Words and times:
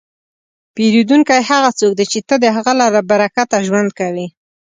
پیرودونکی 0.75 1.39
هغه 1.49 1.69
څوک 1.79 1.91
دی 1.99 2.05
چې 2.11 2.19
ته 2.27 2.35
د 2.43 2.45
هغه 2.55 2.71
له 2.79 2.85
برکته 3.11 3.55
ژوند 3.67 3.89
کوې. 3.99 4.27